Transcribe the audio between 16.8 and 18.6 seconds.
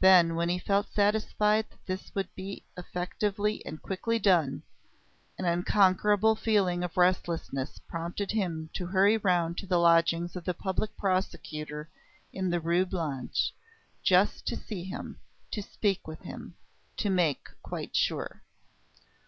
to make quite sure.